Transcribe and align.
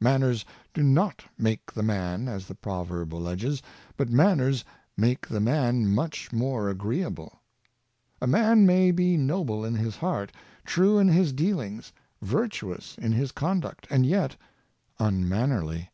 Manners 0.00 0.44
do 0.72 0.84
not 0.84 1.24
make 1.36 1.66
the 1.72 1.82
man, 1.82 2.28
as 2.28 2.46
the 2.46 2.54
proverb 2.54 3.12
alleges; 3.12 3.60
but 3.96 4.08
manners 4.10 4.64
make 4.96 5.26
the 5.26 5.40
man 5.40 5.92
much 5.92 6.32
more 6.32 6.68
agreeable. 6.68 7.40
A 8.20 8.28
man 8.28 8.64
may 8.64 8.92
be 8.92 9.16
noble 9.16 9.64
in 9.64 9.74
his 9.74 9.96
heart, 9.96 10.30
true 10.64 11.00
in 11.00 11.08
his 11.08 11.32
dealings, 11.32 11.92
virtuous 12.20 12.96
in 12.96 13.10
his 13.10 13.32
conduct, 13.32 13.88
and 13.90 14.06
yet 14.06 14.36
unmannerly. 15.00 15.90